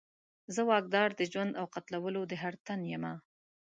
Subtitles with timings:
[0.53, 3.13] زه واکدار د ژوند او قتلولو د هر تن یمه